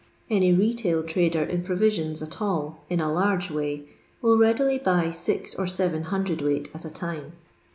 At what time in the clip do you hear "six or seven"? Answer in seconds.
5.11-6.05